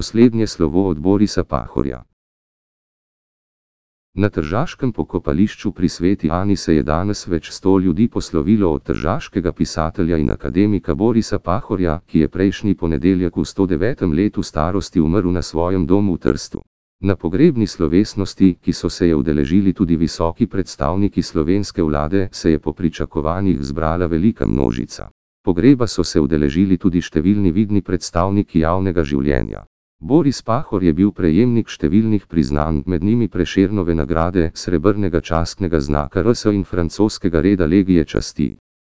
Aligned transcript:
Poslednje 0.00 0.46
slovo 0.46 0.88
od 0.88 0.98
Borisa 0.98 1.44
Pahorja. 1.44 2.04
Na 4.14 4.28
tržaškem 4.28 4.92
pokopališču 4.92 5.72
pri 5.72 5.88
Sveti 5.88 6.30
Ani 6.30 6.56
se 6.56 6.74
je 6.74 6.82
danes 6.82 7.26
več 7.26 7.50
sto 7.50 7.78
ljudi 7.78 8.08
poslovilo 8.08 8.72
od 8.72 8.82
tržaškega 8.82 9.52
pisatelja 9.52 10.16
in 10.16 10.30
akademika 10.30 10.94
Borisa 10.94 11.38
Pahorja, 11.38 12.00
ki 12.06 12.18
je 12.18 12.28
prejšnji 12.28 12.74
ponedeljek 12.74 13.36
v 13.36 13.44
109. 13.44 14.14
letu 14.16 14.42
starosti 14.42 15.00
umrl 15.00 15.32
na 15.32 15.42
svojem 15.42 15.86
domu 15.86 16.14
v 16.14 16.18
Trstu. 16.18 16.62
Na 17.00 17.16
pogrebni 17.16 17.66
slovesnosti, 17.66 18.54
ki 18.54 18.72
so 18.72 18.88
se 18.88 19.08
je 19.08 19.16
udeležili 19.16 19.72
tudi 19.72 19.96
visoki 19.96 20.46
predstavniki 20.46 21.22
slovenske 21.22 21.82
vlade, 21.82 22.28
se 22.32 22.50
je 22.50 22.58
po 22.58 22.72
pričakovanjih 22.72 23.60
zbrala 23.60 24.06
velika 24.06 24.46
množica. 24.46 25.10
Pogreba 25.44 25.86
so 25.86 26.04
se 26.04 26.20
udeležili 26.20 26.78
tudi 26.78 27.00
številni 27.00 27.52
vidni 27.52 27.82
predstavniki 27.82 28.60
javnega 28.60 29.04
življenja. 29.04 29.66
Boris 30.02 30.40
Pahor 30.40 30.80
je 30.80 30.94
bil 30.96 31.10
prejemnik 31.12 31.68
številnih 31.68 32.22
priznanj, 32.24 32.78
med 32.88 33.02
njimi 33.04 33.26
Prešernove 33.28 33.92
nagrade, 33.92 34.46
srebrnega 34.56 35.20
častnega 35.20 35.76
znaka 35.76 36.22
RS 36.24 36.48
in 36.54 36.64
francoskega 36.64 37.42
reda 37.44 37.68
legije 37.68 38.06
časti. 38.08 38.48